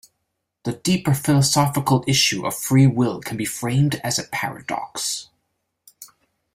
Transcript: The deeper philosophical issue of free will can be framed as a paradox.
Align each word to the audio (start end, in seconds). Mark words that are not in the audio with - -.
The 0.63 0.73
deeper 0.73 1.13
philosophical 1.13 2.03
issue 2.07 2.43
of 2.47 2.57
free 2.57 2.87
will 2.87 3.21
can 3.21 3.37
be 3.37 3.45
framed 3.45 4.01
as 4.03 4.17
a 4.17 4.23
paradox. 4.23 5.29